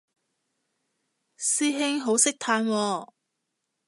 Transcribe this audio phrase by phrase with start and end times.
[1.37, 3.13] 師兄好識嘆喎